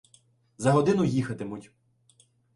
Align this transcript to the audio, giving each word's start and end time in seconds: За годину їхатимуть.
За 0.57 0.71
годину 0.71 1.03
їхатимуть. 1.05 1.71